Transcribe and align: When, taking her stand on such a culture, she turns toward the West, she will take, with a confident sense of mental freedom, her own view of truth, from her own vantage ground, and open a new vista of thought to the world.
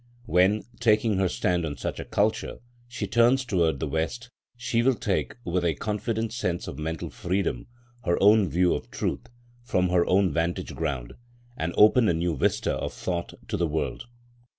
When, 0.25 0.63
taking 0.79 1.17
her 1.19 1.29
stand 1.29 1.63
on 1.63 1.77
such 1.77 1.99
a 1.99 2.03
culture, 2.05 2.57
she 2.87 3.05
turns 3.05 3.45
toward 3.45 3.79
the 3.79 3.85
West, 3.87 4.29
she 4.57 4.81
will 4.81 4.95
take, 4.95 5.35
with 5.45 5.63
a 5.63 5.75
confident 5.75 6.33
sense 6.33 6.67
of 6.67 6.79
mental 6.79 7.11
freedom, 7.11 7.67
her 8.03 8.17
own 8.19 8.49
view 8.49 8.73
of 8.73 8.89
truth, 8.89 9.27
from 9.61 9.89
her 9.89 10.03
own 10.07 10.33
vantage 10.33 10.73
ground, 10.73 11.13
and 11.55 11.71
open 11.77 12.09
a 12.09 12.15
new 12.15 12.35
vista 12.35 12.73
of 12.73 12.93
thought 12.93 13.35
to 13.47 13.55
the 13.57 13.67
world. 13.67 14.07